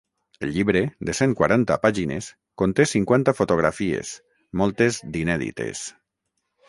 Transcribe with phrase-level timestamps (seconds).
[0.45, 0.79] El llibre,
[1.09, 2.29] de cent quaranta pàgines,
[2.61, 4.15] conté cinquanta fotografies,
[4.63, 5.85] moltes d’inèdites.